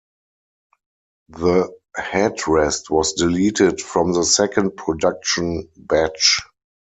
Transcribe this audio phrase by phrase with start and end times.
[1.29, 6.39] The headrest was deleted from the second production batch.